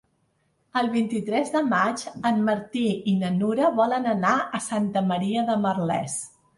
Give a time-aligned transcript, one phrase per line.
[0.79, 5.65] El vint-i-tres de maig en Martí i na Nura volen anar a Santa Maria de
[5.71, 6.23] Merlès.